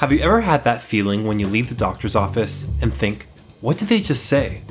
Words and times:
Have 0.00 0.12
you 0.12 0.20
ever 0.20 0.40
had 0.40 0.64
that 0.64 0.80
feeling 0.80 1.26
when 1.26 1.38
you 1.38 1.46
leave 1.46 1.68
the 1.68 1.74
doctor's 1.74 2.16
office 2.16 2.66
and 2.80 2.90
think, 2.90 3.26
what 3.60 3.76
did 3.76 3.88
they 3.88 4.00
just 4.00 4.24
say? 4.24 4.62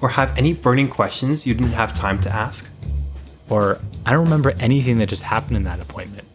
Or 0.00 0.08
have 0.08 0.36
any 0.36 0.54
burning 0.54 0.88
questions 0.88 1.46
you 1.46 1.54
didn't 1.54 1.74
have 1.74 1.94
time 1.94 2.20
to 2.22 2.28
ask? 2.28 2.68
Or 3.48 3.80
I 4.04 4.10
don't 4.10 4.24
remember 4.24 4.54
anything 4.58 4.98
that 4.98 5.08
just 5.08 5.22
happened 5.22 5.56
in 5.56 5.62
that 5.62 5.78
appointment. 5.78 6.26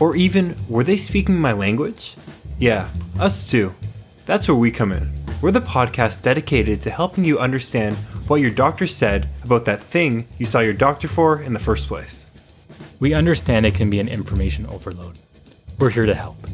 Or 0.00 0.16
even, 0.16 0.56
were 0.68 0.82
they 0.82 0.96
speaking 0.96 1.38
my 1.38 1.52
language? 1.52 2.16
Yeah, 2.58 2.88
us 3.20 3.48
too. 3.48 3.76
That's 4.26 4.48
where 4.48 4.56
we 4.56 4.72
come 4.72 4.90
in. 4.90 5.14
We're 5.40 5.52
the 5.52 5.60
podcast 5.60 6.20
dedicated 6.20 6.82
to 6.82 6.90
helping 6.90 7.24
you 7.24 7.38
understand 7.38 7.94
what 8.26 8.40
your 8.40 8.50
doctor 8.50 8.88
said 8.88 9.28
about 9.44 9.66
that 9.66 9.80
thing 9.80 10.26
you 10.36 10.46
saw 10.46 10.58
your 10.58 10.72
doctor 10.72 11.06
for 11.06 11.40
in 11.40 11.52
the 11.52 11.60
first 11.60 11.86
place. 11.86 12.28
We 12.98 13.14
understand 13.14 13.66
it 13.66 13.76
can 13.76 13.88
be 13.88 14.00
an 14.00 14.08
information 14.08 14.66
overload. 14.66 15.16
We're 15.78 15.90
here 15.90 16.06
to 16.06 16.14
help. 16.16 16.44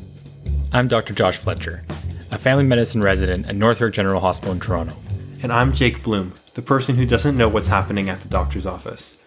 I'm 0.73 0.87
Dr. 0.87 1.15
Josh 1.15 1.37
Fletcher, 1.37 1.83
a 2.31 2.39
family 2.39 2.63
medicine 2.63 3.03
resident 3.03 3.49
at 3.49 3.57
North 3.57 3.81
York 3.81 3.93
General 3.93 4.21
Hospital 4.21 4.55
in 4.55 4.61
Toronto. 4.61 4.95
And 5.43 5.53
I'm 5.53 5.73
Jake 5.73 6.05
Bloom, 6.05 6.33
the 6.55 6.63
person 6.63 6.95
who 6.95 7.05
doesn't 7.05 7.37
know 7.37 7.49
what's 7.49 7.67
happening 7.67 8.09
at 8.09 8.21
the 8.21 8.29
doctor's 8.29 8.67
office. 8.67 9.19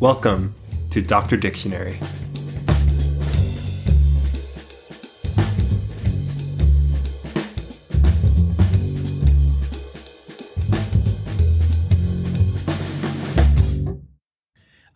Welcome 0.00 0.54
to 0.88 1.02
Doctor 1.02 1.36
Dictionary. 1.36 1.98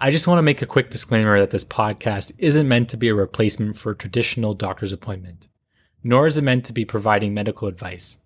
I 0.01 0.11
just 0.11 0.27
want 0.27 0.39
to 0.39 0.43
make 0.43 0.63
a 0.63 0.67
quick 0.67 0.89
disclaimer 0.89 1.39
that 1.41 1.51
this 1.51 1.67
podcast 1.67 2.33
isn't 2.39 2.67
meant 2.67 2.89
to 2.89 2.97
be 2.97 3.09
a 3.09 3.15
replacement 3.15 3.77
for 3.77 3.93
a 3.93 3.95
traditional 3.95 4.55
doctor's 4.55 4.95
appointment, 4.95 5.49
nor 6.03 6.27
is 6.27 6.37
it 6.37 6.45
meant 6.45 6.65
to 6.65 6.73
be 6.73 6.85
providing 6.85 7.35
medical 7.35 7.69
advice. 7.69 8.19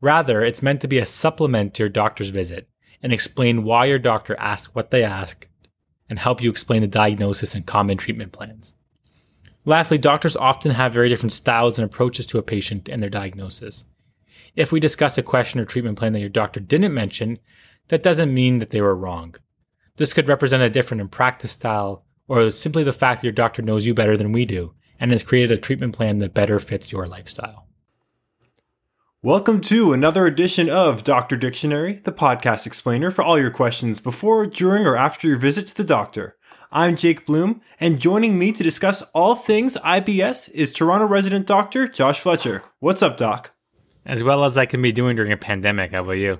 Rather, 0.00 0.42
it's 0.42 0.62
meant 0.62 0.80
to 0.80 0.88
be 0.88 0.98
a 0.98 1.06
supplement 1.06 1.74
to 1.74 1.84
your 1.84 1.88
doctor's 1.88 2.30
visit 2.30 2.68
and 3.02 3.12
explain 3.12 3.64
why 3.64 3.84
your 3.84 3.98
doctor 3.98 4.36
asked 4.38 4.74
what 4.74 4.90
they 4.90 5.04
asked 5.04 5.46
and 6.08 6.18
help 6.18 6.42
you 6.42 6.50
explain 6.50 6.82
the 6.82 6.88
diagnosis 6.88 7.54
and 7.54 7.66
common 7.66 7.96
treatment 7.96 8.32
plans. 8.32 8.74
Lastly, 9.64 9.98
doctors 9.98 10.36
often 10.36 10.72
have 10.72 10.92
very 10.92 11.08
different 11.08 11.32
styles 11.32 11.78
and 11.78 11.86
approaches 11.86 12.26
to 12.26 12.38
a 12.38 12.42
patient 12.42 12.88
and 12.88 13.00
their 13.00 13.10
diagnosis. 13.10 13.84
If 14.56 14.72
we 14.72 14.80
discuss 14.80 15.16
a 15.16 15.22
question 15.22 15.60
or 15.60 15.64
treatment 15.64 15.98
plan 15.98 16.12
that 16.12 16.20
your 16.20 16.28
doctor 16.28 16.60
didn't 16.60 16.92
mention, 16.92 17.38
that 17.88 18.02
doesn't 18.02 18.34
mean 18.34 18.58
that 18.58 18.70
they 18.70 18.80
were 18.80 18.96
wrong. 18.96 19.36
This 19.96 20.12
could 20.12 20.28
represent 20.28 20.62
a 20.62 20.70
different 20.70 21.00
in 21.00 21.08
practice 21.08 21.52
style, 21.52 22.04
or 22.26 22.50
simply 22.50 22.82
the 22.82 22.92
fact 22.92 23.20
that 23.20 23.26
your 23.26 23.32
doctor 23.32 23.62
knows 23.62 23.86
you 23.86 23.94
better 23.94 24.16
than 24.16 24.32
we 24.32 24.44
do 24.44 24.74
and 25.02 25.10
has 25.10 25.24
created 25.24 25.50
a 25.50 25.60
treatment 25.60 25.96
plan 25.96 26.18
that 26.18 26.32
better 26.32 26.60
fits 26.60 26.92
your 26.92 27.08
lifestyle. 27.08 27.66
Welcome 29.20 29.60
to 29.62 29.92
another 29.92 30.26
edition 30.26 30.70
of 30.70 31.02
Doctor 31.02 31.36
Dictionary, 31.36 32.00
the 32.04 32.12
podcast 32.12 32.68
explainer 32.68 33.10
for 33.10 33.22
all 33.22 33.36
your 33.36 33.50
questions 33.50 33.98
before, 33.98 34.46
during, 34.46 34.86
or 34.86 34.96
after 34.96 35.26
your 35.26 35.38
visit 35.38 35.66
to 35.66 35.76
the 35.76 35.82
doctor. 35.82 36.36
I'm 36.70 36.94
Jake 36.94 37.26
Bloom, 37.26 37.62
and 37.80 37.98
joining 37.98 38.38
me 38.38 38.52
to 38.52 38.62
discuss 38.62 39.02
all 39.12 39.34
things 39.34 39.76
IBS 39.78 40.48
is 40.52 40.70
Toronto 40.70 41.06
resident 41.06 41.48
doctor 41.48 41.88
Josh 41.88 42.20
Fletcher. 42.20 42.62
What's 42.78 43.02
up, 43.02 43.16
Doc? 43.16 43.52
As 44.06 44.22
well 44.22 44.44
as 44.44 44.56
I 44.56 44.66
can 44.66 44.80
be 44.80 44.92
doing 44.92 45.16
during 45.16 45.32
a 45.32 45.36
pandemic. 45.36 45.90
How 45.90 46.04
about 46.04 46.12
you? 46.12 46.38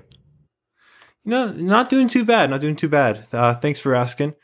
You 1.25 1.31
know, 1.31 1.47
not 1.47 1.89
doing 1.89 2.07
too 2.07 2.23
bad. 2.23 2.49
Not 2.49 2.61
doing 2.61 2.77
too 2.77 2.89
bad. 2.89 3.27
Uh, 3.33 3.55
thanks 3.55 3.81
for 3.81 3.93
asking. 3.93 4.35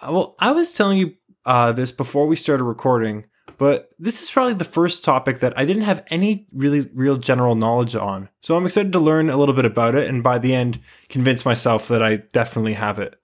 Uh, 0.00 0.12
well, 0.12 0.36
I 0.38 0.52
was 0.52 0.70
telling 0.70 0.98
you 0.98 1.14
uh, 1.44 1.72
this 1.72 1.90
before 1.90 2.28
we 2.28 2.36
started 2.36 2.62
recording, 2.62 3.24
but 3.58 3.92
this 3.98 4.22
is 4.22 4.30
probably 4.30 4.54
the 4.54 4.64
first 4.64 5.04
topic 5.04 5.40
that 5.40 5.58
I 5.58 5.64
didn't 5.64 5.82
have 5.82 6.04
any 6.08 6.46
really 6.52 6.88
real 6.94 7.16
general 7.16 7.56
knowledge 7.56 7.96
on. 7.96 8.28
So 8.40 8.56
I'm 8.56 8.64
excited 8.64 8.92
to 8.92 9.00
learn 9.00 9.28
a 9.28 9.36
little 9.36 9.54
bit 9.54 9.64
about 9.64 9.94
it, 9.94 10.08
and 10.08 10.22
by 10.22 10.38
the 10.38 10.54
end, 10.54 10.80
convince 11.08 11.44
myself 11.44 11.88
that 11.88 12.02
I 12.02 12.16
definitely 12.16 12.74
have 12.74 12.98
it. 12.98 13.20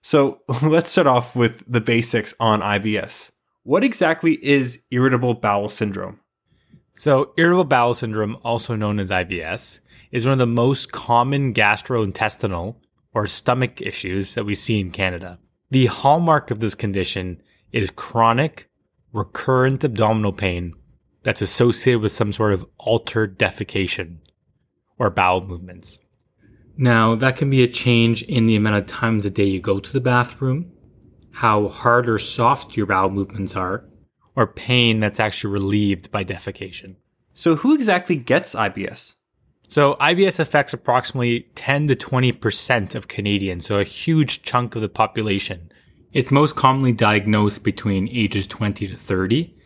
So 0.00 0.40
let's 0.62 0.90
start 0.90 1.06
off 1.06 1.36
with 1.36 1.64
the 1.70 1.80
basics 1.80 2.32
on 2.40 2.60
IBS. 2.60 3.32
What 3.64 3.84
exactly 3.84 4.34
is 4.44 4.82
irritable 4.90 5.34
bowel 5.34 5.68
syndrome? 5.68 6.20
So, 6.94 7.32
irritable 7.38 7.64
bowel 7.64 7.94
syndrome, 7.94 8.36
also 8.42 8.76
known 8.76 9.00
as 9.00 9.10
IBS, 9.10 9.80
is 10.10 10.26
one 10.26 10.32
of 10.32 10.38
the 10.38 10.46
most 10.46 10.92
common 10.92 11.54
gastrointestinal 11.54 12.76
or 13.14 13.26
stomach 13.26 13.80
issues 13.80 14.34
that 14.34 14.44
we 14.44 14.54
see 14.54 14.78
in 14.78 14.90
Canada. 14.90 15.38
The 15.70 15.86
hallmark 15.86 16.50
of 16.50 16.60
this 16.60 16.74
condition 16.74 17.40
is 17.72 17.90
chronic, 17.90 18.68
recurrent 19.12 19.84
abdominal 19.84 20.32
pain 20.32 20.74
that's 21.22 21.42
associated 21.42 22.00
with 22.00 22.12
some 22.12 22.32
sort 22.32 22.52
of 22.52 22.66
altered 22.78 23.38
defecation 23.38 24.18
or 24.98 25.10
bowel 25.10 25.40
movements. 25.44 25.98
Now, 26.76 27.14
that 27.16 27.36
can 27.36 27.50
be 27.50 27.62
a 27.62 27.68
change 27.68 28.22
in 28.22 28.46
the 28.46 28.56
amount 28.56 28.76
of 28.76 28.86
times 28.86 29.26
a 29.26 29.30
day 29.30 29.44
you 29.44 29.60
go 29.60 29.78
to 29.78 29.92
the 29.92 30.00
bathroom, 30.00 30.72
how 31.32 31.68
hard 31.68 32.08
or 32.08 32.18
soft 32.18 32.76
your 32.76 32.86
bowel 32.86 33.10
movements 33.10 33.54
are, 33.54 33.84
or 34.34 34.46
pain 34.46 35.00
that's 35.00 35.20
actually 35.20 35.52
relieved 35.52 36.10
by 36.10 36.24
defecation. 36.24 36.96
So, 37.34 37.56
who 37.56 37.74
exactly 37.74 38.16
gets 38.16 38.54
IBS? 38.54 39.14
So, 39.68 39.94
IBS 39.94 40.38
affects 40.38 40.72
approximately 40.72 41.48
10 41.54 41.88
to 41.88 41.96
20% 41.96 42.94
of 42.94 43.08
Canadians, 43.08 43.66
so 43.66 43.78
a 43.78 43.84
huge 43.84 44.42
chunk 44.42 44.74
of 44.74 44.82
the 44.82 44.88
population. 44.88 45.71
It's 46.12 46.30
most 46.30 46.56
commonly 46.56 46.92
diagnosed 46.92 47.64
between 47.64 48.08
ages 48.08 48.46
20 48.46 48.86
to 48.88 48.96
30, 48.96 49.56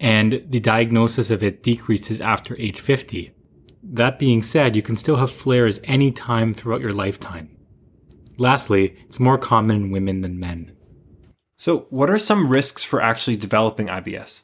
and 0.00 0.42
the 0.48 0.60
diagnosis 0.60 1.30
of 1.30 1.42
it 1.42 1.62
decreases 1.62 2.20
after 2.20 2.56
age 2.56 2.80
50. 2.80 3.32
That 3.82 4.18
being 4.18 4.42
said, 4.42 4.74
you 4.74 4.80
can 4.80 4.96
still 4.96 5.16
have 5.16 5.30
flares 5.30 5.80
any 5.84 6.10
time 6.10 6.54
throughout 6.54 6.80
your 6.80 6.92
lifetime. 6.92 7.56
Lastly, 8.38 8.96
it's 9.04 9.20
more 9.20 9.36
common 9.36 9.76
in 9.76 9.90
women 9.90 10.22
than 10.22 10.40
men. 10.40 10.74
So, 11.56 11.86
what 11.90 12.08
are 12.08 12.18
some 12.18 12.48
risks 12.48 12.82
for 12.82 13.02
actually 13.02 13.36
developing 13.36 13.88
IBS? 13.88 14.40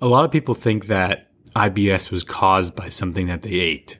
A 0.00 0.06
lot 0.06 0.24
of 0.24 0.30
people 0.30 0.54
think 0.54 0.86
that 0.86 1.30
IBS 1.56 2.10
was 2.12 2.22
caused 2.22 2.76
by 2.76 2.88
something 2.88 3.26
that 3.26 3.42
they 3.42 3.50
ate. 3.50 3.98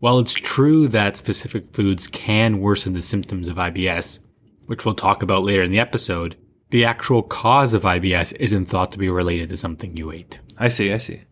While 0.00 0.18
it's 0.18 0.34
true 0.34 0.86
that 0.88 1.16
specific 1.16 1.74
foods 1.74 2.06
can 2.06 2.60
worsen 2.60 2.92
the 2.92 3.00
symptoms 3.00 3.48
of 3.48 3.56
IBS, 3.56 4.20
which 4.68 4.84
we'll 4.84 4.94
talk 4.94 5.22
about 5.22 5.42
later 5.42 5.62
in 5.62 5.70
the 5.70 5.78
episode, 5.78 6.36
the 6.70 6.84
actual 6.84 7.22
cause 7.22 7.72
of 7.72 7.82
IBS 7.82 8.36
isn't 8.38 8.66
thought 8.66 8.92
to 8.92 8.98
be 8.98 9.08
related 9.08 9.48
to 9.48 9.56
something 9.56 9.96
you 9.96 10.12
ate. 10.12 10.38
I 10.58 10.68
see, 10.68 10.92
I 10.92 10.98
see. 10.98 11.22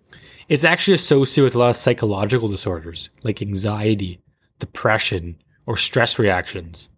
It's 0.49 0.65
actually 0.65 0.95
associated 0.95 1.45
with 1.45 1.55
a 1.55 1.59
lot 1.59 1.71
of 1.71 1.77
psychological 1.77 2.49
disorders 2.49 3.11
like 3.23 3.43
anxiety, 3.43 4.23
depression, 4.59 5.37
or 5.67 5.77
stress 5.77 6.19
reactions. 6.19 6.89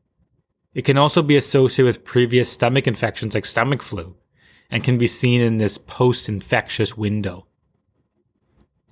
It 0.75 0.84
can 0.84 0.97
also 0.97 1.22
be 1.22 1.37
associated 1.37 1.87
with 1.87 2.04
previous 2.04 2.53
stomach 2.53 2.87
infections 2.87 3.34
like 3.34 3.44
stomach 3.44 3.82
flu 3.82 4.16
and 4.70 4.84
can 4.84 4.99
be 4.99 5.09
seen 5.09 5.41
in 5.41 5.56
this 5.56 5.76
post 5.76 6.28
infectious 6.28 6.97
window. 6.97 7.47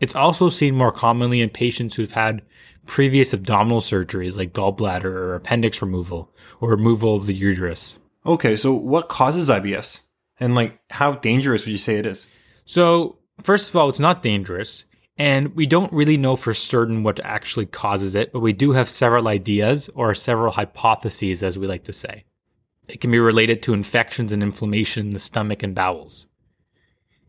It's 0.01 0.15
also 0.15 0.49
seen 0.49 0.75
more 0.75 0.93
commonly 0.93 1.41
in 1.41 1.51
patients 1.51 1.95
who've 1.95 2.12
had 2.12 2.43
previous 2.87 3.33
abdominal 3.33 3.81
surgeries 3.81 4.37
like 4.37 4.53
gallbladder 4.53 5.05
or 5.05 5.34
appendix 5.34 5.83
removal 5.83 6.33
or 6.61 6.71
removal 6.71 7.17
of 7.17 7.27
the 7.27 7.34
uterus. 7.34 7.99
Okay, 8.25 8.57
so 8.57 8.73
what 8.73 9.09
causes 9.09 9.49
IBS? 9.49 10.03
And 10.39 10.55
like 10.55 10.79
how 10.91 11.12
dangerous 11.12 11.65
would 11.65 11.73
you 11.73 11.79
say 11.79 11.97
it 11.97 12.07
is? 12.07 12.27
So, 12.65 13.19
first 13.43 13.71
of 13.71 13.77
all, 13.77 13.89
it's 13.89 14.01
not 14.01 14.23
dangerous. 14.23 14.84
And 15.19 15.55
we 15.57 15.65
don't 15.65 15.93
really 15.93 16.19
know 16.19 16.37
for 16.37 16.53
certain 16.53 17.03
what 17.03 17.21
actually 17.25 17.67
causes 17.67 18.15
it, 18.15 18.33
but 18.33 18.41
we 18.41 18.53
do 18.53 18.73
have 18.73 18.89
several 18.89 19.28
ideas 19.28 19.89
or 19.95 20.15
several 20.15 20.53
hypotheses, 20.53 21.43
as 21.43 21.57
we 21.57 21.67
like 21.67 21.84
to 21.84 21.93
say. 21.93 22.25
It 22.87 23.01
can 23.01 23.11
be 23.11 23.19
related 23.19 23.63
to 23.63 23.73
infections 23.73 24.31
and 24.33 24.43
inflammation 24.43 25.07
in 25.07 25.13
the 25.13 25.19
stomach 25.19 25.63
and 25.63 25.75
bowels. 25.75 26.27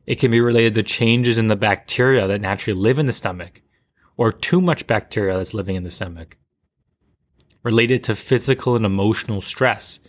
It 0.08 0.20
can 0.20 0.32
be 0.32 0.40
related 0.40 0.74
to 0.76 0.84
changes 0.84 1.38
in 1.38 1.48
the 1.48 1.58
bacteria 1.58 2.28
that 2.28 2.40
naturally 2.40 2.80
live 2.80 2.98
in 2.98 3.06
the 3.06 3.12
stomach, 3.12 3.62
or 4.16 4.32
too 4.32 4.62
much 4.62 4.88
bacteria 4.88 5.36
that's 5.36 5.54
living 5.54 5.76
in 5.76 5.84
the 5.84 5.90
stomach. 5.90 6.38
Related 7.62 8.06
to 8.06 8.16
physical 8.16 8.78
and 8.78 8.86
emotional 8.86 9.42
stress. 9.42 10.00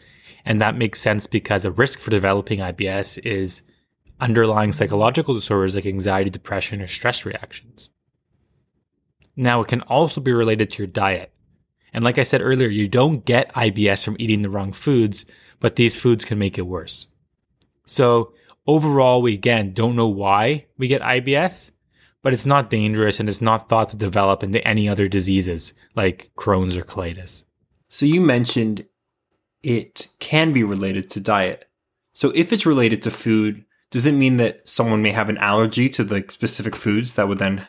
And 0.44 0.60
that 0.60 0.76
makes 0.76 1.00
sense 1.00 1.26
because 1.26 1.64
a 1.64 1.72
risk 1.72 1.98
for 1.98 2.12
developing 2.12 2.60
IBS 2.60 3.18
is 3.26 3.62
underlying 4.20 4.70
psychological 4.70 5.34
disorders 5.34 5.74
like 5.74 5.84
anxiety, 5.84 6.30
depression, 6.30 6.80
or 6.80 6.86
stress 6.86 7.24
reactions. 7.24 7.90
Now, 9.34 9.60
it 9.60 9.68
can 9.68 9.82
also 9.82 10.20
be 10.20 10.32
related 10.32 10.70
to 10.70 10.78
your 10.78 10.86
diet. 10.86 11.32
And 11.92 12.04
like 12.04 12.18
I 12.18 12.22
said 12.22 12.40
earlier, 12.40 12.68
you 12.68 12.88
don't 12.88 13.24
get 13.24 13.52
IBS 13.54 14.04
from 14.04 14.16
eating 14.20 14.42
the 14.42 14.50
wrong 14.50 14.72
foods, 14.72 15.24
but 15.58 15.74
these 15.74 16.00
foods 16.00 16.24
can 16.24 16.38
make 16.38 16.56
it 16.56 16.66
worse. 16.66 17.08
So, 17.84 18.32
overall, 18.68 19.20
we 19.20 19.34
again 19.34 19.72
don't 19.72 19.96
know 19.96 20.06
why 20.06 20.66
we 20.76 20.86
get 20.86 21.02
IBS, 21.02 21.72
but 22.22 22.32
it's 22.32 22.46
not 22.46 22.70
dangerous 22.70 23.18
and 23.18 23.28
it's 23.28 23.40
not 23.40 23.68
thought 23.68 23.90
to 23.90 23.96
develop 23.96 24.44
into 24.44 24.64
any 24.66 24.88
other 24.88 25.08
diseases 25.08 25.72
like 25.96 26.30
Crohn's 26.36 26.76
or 26.76 26.84
colitis. 26.84 27.42
So, 27.88 28.06
you 28.06 28.20
mentioned 28.20 28.86
it 29.64 30.06
can 30.20 30.52
be 30.52 30.62
related 30.62 31.10
to 31.10 31.20
diet. 31.20 31.68
So, 32.12 32.30
if 32.36 32.52
it's 32.52 32.66
related 32.66 33.02
to 33.02 33.10
food, 33.10 33.64
does 33.90 34.06
it 34.06 34.12
mean 34.12 34.36
that 34.36 34.68
someone 34.68 35.02
may 35.02 35.12
have 35.12 35.28
an 35.28 35.38
allergy 35.38 35.88
to 35.88 36.04
the 36.04 36.24
specific 36.28 36.76
foods 36.76 37.14
that 37.14 37.26
would 37.26 37.38
then 37.38 37.66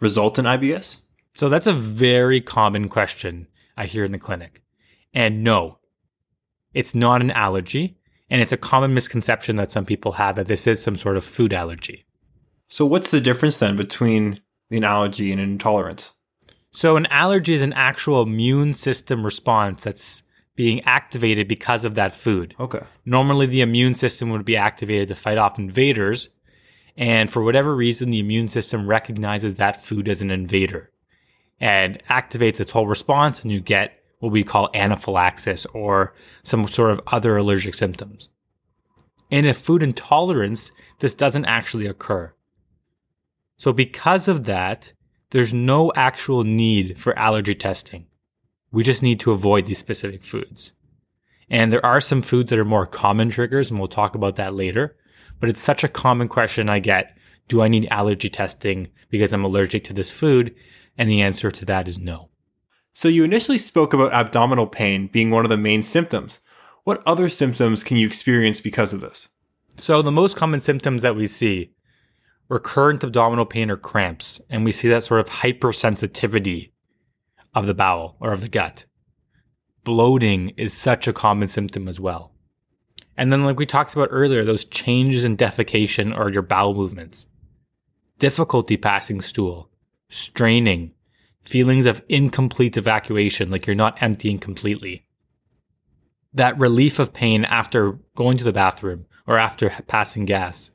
result 0.00 0.38
in 0.38 0.44
IBS? 0.44 0.98
So 1.34 1.48
that's 1.48 1.66
a 1.66 1.72
very 1.72 2.40
common 2.40 2.88
question 2.88 3.48
I 3.76 3.86
hear 3.86 4.04
in 4.04 4.12
the 4.12 4.18
clinic. 4.18 4.62
And 5.12 5.42
no, 5.42 5.78
it's 6.72 6.94
not 6.94 7.20
an 7.20 7.30
allergy. 7.32 7.96
And 8.30 8.40
it's 8.40 8.52
a 8.52 8.56
common 8.56 8.94
misconception 8.94 9.56
that 9.56 9.72
some 9.72 9.84
people 9.84 10.12
have 10.12 10.36
that 10.36 10.46
this 10.46 10.66
is 10.66 10.82
some 10.82 10.96
sort 10.96 11.16
of 11.16 11.24
food 11.24 11.52
allergy. 11.52 12.04
So, 12.68 12.86
what's 12.86 13.10
the 13.10 13.20
difference 13.20 13.58
then 13.58 13.76
between 13.76 14.40
an 14.70 14.84
allergy 14.84 15.30
and 15.30 15.40
an 15.40 15.50
intolerance? 15.50 16.14
So, 16.70 16.96
an 16.96 17.06
allergy 17.06 17.54
is 17.54 17.62
an 17.62 17.74
actual 17.74 18.22
immune 18.22 18.74
system 18.74 19.24
response 19.24 19.84
that's 19.84 20.22
being 20.56 20.82
activated 20.84 21.48
because 21.48 21.84
of 21.84 21.94
that 21.96 22.14
food. 22.14 22.54
Okay. 22.58 22.80
Normally, 23.04 23.46
the 23.46 23.60
immune 23.60 23.94
system 23.94 24.30
would 24.30 24.44
be 24.44 24.56
activated 24.56 25.08
to 25.08 25.14
fight 25.14 25.38
off 25.38 25.58
invaders. 25.58 26.30
And 26.96 27.30
for 27.30 27.42
whatever 27.42 27.74
reason, 27.74 28.10
the 28.10 28.20
immune 28.20 28.48
system 28.48 28.86
recognizes 28.86 29.56
that 29.56 29.84
food 29.84 30.08
as 30.08 30.22
an 30.22 30.30
invader 30.30 30.90
and 31.60 32.02
activates 32.04 32.60
its 32.60 32.70
whole 32.70 32.86
response, 32.86 33.42
and 33.42 33.50
you 33.50 33.60
get 33.60 34.03
what 34.24 34.32
we 34.32 34.42
call 34.42 34.70
anaphylaxis 34.72 35.66
or 35.66 36.14
some 36.42 36.66
sort 36.66 36.90
of 36.90 37.00
other 37.08 37.36
allergic 37.36 37.74
symptoms. 37.74 38.30
In 39.30 39.46
a 39.46 39.52
food 39.52 39.82
intolerance, 39.82 40.72
this 41.00 41.14
doesn't 41.14 41.44
actually 41.44 41.86
occur. 41.86 42.32
So, 43.58 43.72
because 43.72 44.26
of 44.26 44.46
that, 44.46 44.94
there's 45.30 45.52
no 45.52 45.92
actual 45.94 46.42
need 46.42 46.98
for 46.98 47.18
allergy 47.18 47.54
testing. 47.54 48.06
We 48.72 48.82
just 48.82 49.02
need 49.02 49.20
to 49.20 49.32
avoid 49.32 49.66
these 49.66 49.78
specific 49.78 50.22
foods. 50.22 50.72
And 51.50 51.70
there 51.70 51.84
are 51.84 52.00
some 52.00 52.22
foods 52.22 52.48
that 52.48 52.58
are 52.58 52.64
more 52.64 52.86
common 52.86 53.28
triggers, 53.28 53.70
and 53.70 53.78
we'll 53.78 53.88
talk 53.88 54.14
about 54.14 54.36
that 54.36 54.54
later. 54.54 54.96
But 55.38 55.50
it's 55.50 55.60
such 55.60 55.84
a 55.84 55.88
common 55.88 56.28
question 56.28 56.70
I 56.70 56.78
get 56.78 57.16
do 57.46 57.60
I 57.60 57.68
need 57.68 57.88
allergy 57.90 58.30
testing 58.30 58.88
because 59.10 59.34
I'm 59.34 59.44
allergic 59.44 59.84
to 59.84 59.92
this 59.92 60.10
food? 60.10 60.54
And 60.96 61.10
the 61.10 61.20
answer 61.20 61.50
to 61.50 61.64
that 61.66 61.86
is 61.86 61.98
no. 61.98 62.30
So, 62.96 63.08
you 63.08 63.24
initially 63.24 63.58
spoke 63.58 63.92
about 63.92 64.12
abdominal 64.12 64.68
pain 64.68 65.08
being 65.08 65.30
one 65.30 65.44
of 65.44 65.50
the 65.50 65.56
main 65.56 65.82
symptoms. 65.82 66.40
What 66.84 67.02
other 67.04 67.28
symptoms 67.28 67.82
can 67.82 67.96
you 67.96 68.06
experience 68.06 68.60
because 68.60 68.92
of 68.92 69.00
this? 69.00 69.28
So, 69.76 70.00
the 70.00 70.12
most 70.12 70.36
common 70.36 70.60
symptoms 70.60 71.02
that 71.02 71.16
we 71.16 71.26
see 71.26 71.74
recurrent 72.48 73.02
abdominal 73.02 73.46
pain 73.46 73.68
or 73.68 73.76
cramps, 73.76 74.40
and 74.48 74.64
we 74.64 74.70
see 74.70 74.88
that 74.88 75.02
sort 75.02 75.20
of 75.20 75.28
hypersensitivity 75.28 76.70
of 77.52 77.66
the 77.66 77.74
bowel 77.74 78.16
or 78.20 78.30
of 78.30 78.42
the 78.42 78.48
gut. 78.48 78.84
Bloating 79.82 80.50
is 80.50 80.72
such 80.72 81.08
a 81.08 81.12
common 81.12 81.48
symptom 81.48 81.88
as 81.88 81.98
well. 81.98 82.32
And 83.16 83.32
then, 83.32 83.44
like 83.44 83.58
we 83.58 83.66
talked 83.66 83.92
about 83.92 84.08
earlier, 84.12 84.44
those 84.44 84.64
changes 84.64 85.24
in 85.24 85.36
defecation 85.36 86.16
or 86.16 86.30
your 86.30 86.42
bowel 86.42 86.74
movements, 86.74 87.26
difficulty 88.18 88.76
passing 88.76 89.20
stool, 89.20 89.68
straining, 90.08 90.92
feelings 91.44 91.86
of 91.86 92.02
incomplete 92.08 92.76
evacuation, 92.76 93.50
like 93.50 93.66
you're 93.66 93.76
not 93.76 94.02
emptying 94.02 94.38
completely. 94.38 95.06
That 96.32 96.58
relief 96.58 96.98
of 96.98 97.12
pain 97.12 97.44
after 97.44 97.98
going 98.16 98.36
to 98.38 98.44
the 98.44 98.52
bathroom 98.52 99.06
or 99.26 99.38
after 99.38 99.70
passing 99.86 100.24
gas. 100.24 100.70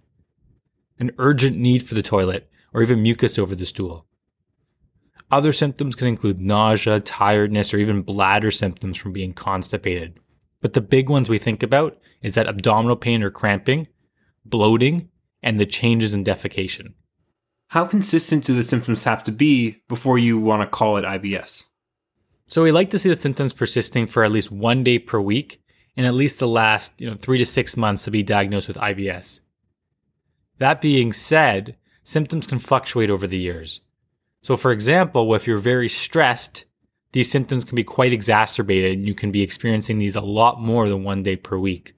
An 1.00 1.12
urgent 1.18 1.58
need 1.58 1.84
for 1.84 1.96
the 1.96 2.04
toilet 2.04 2.50
or 2.74 2.82
even 2.82 3.02
mucus 3.02 3.38
over 3.38 3.56
the 3.56 3.66
stool. 3.66 4.06
Other 5.32 5.52
symptoms 5.52 5.96
can 5.96 6.08
include 6.08 6.40
nausea, 6.40 7.00
tiredness, 7.00 7.74
or 7.74 7.78
even 7.78 8.02
bladder 8.02 8.52
symptoms 8.52 8.98
from 8.98 9.14
being 9.14 9.34
constipated. 9.34 10.20
But 10.62 10.74
the 10.74 10.82
big 10.82 11.10
ones 11.10 11.30
we 11.30 11.38
think 11.38 11.62
about 11.62 11.98
is 12.22 12.34
that 12.34 12.48
abdominal 12.48 12.96
pain 12.96 13.24
or 13.24 13.30
cramping, 13.30 13.88
bloating, 14.44 15.10
and 15.44 15.60
the 15.60 15.66
changes 15.66 16.14
in 16.14 16.24
defecation. 16.24 16.94
How 17.70 17.86
consistent 17.86 18.46
do 18.46 18.56
the 18.56 18.64
symptoms 18.64 19.04
have 19.04 19.24
to 19.26 19.32
be 19.32 19.84
before 19.88 20.18
you 20.18 20.40
want 20.40 20.64
to 20.64 20.68
call 20.68 20.98
it 20.98 21.06
IBS? 21.06 21.66
So 22.48 22.64
we 22.64 22.72
like 22.72 22.90
to 22.90 22.98
see 22.98 23.10
the 23.10 23.16
symptoms 23.16 23.54
persisting 23.54 24.08
for 24.08 24.24
at 24.24 24.32
least 24.32 24.52
one 24.52 24.84
day 24.84 24.98
per 24.98 25.20
week 25.20 25.62
in 25.96 26.04
at 26.04 26.16
least 26.16 26.40
the 26.40 26.48
last 26.48 27.00
you 27.00 27.08
know, 27.08 27.16
three 27.16 27.38
to 27.38 27.46
six 27.46 27.78
months 27.78 28.06
to 28.06 28.12
be 28.12 28.24
diagnosed 28.24 28.70
with 28.70 28.78
IBS. 28.78 29.42
That 30.58 30.82
being 30.82 31.14
said, 31.14 31.78
symptoms 32.02 32.48
can 32.48 32.58
fluctuate 32.58 33.12
over 33.12 33.28
the 33.28 33.38
years. 33.38 33.82
So, 34.42 34.58
for 34.58 34.72
example, 34.72 35.36
if 35.36 35.46
you're 35.46 35.60
very 35.60 35.90
stressed, 35.90 36.66
these 37.12 37.30
symptoms 37.30 37.66
can 37.66 37.76
be 37.76 37.84
quite 37.84 38.14
exacerbated 38.14 38.98
and 38.98 39.08
you 39.08 39.14
can 39.14 39.32
be 39.32 39.44
experiencing 39.44 40.00
these 40.00 40.16
a 40.16 40.22
lot 40.22 40.60
more 40.60 40.90
than 40.90 41.04
one 41.04 41.22
day 41.22 41.36
per 41.36 41.60
week. 41.60 41.94